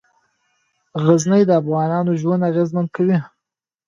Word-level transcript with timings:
غزني 1.03 1.41
د 1.47 1.51
افغانانو 1.61 2.11
ژوند 2.21 2.47
اغېزمن 2.49 2.85
کوي. 2.95 3.19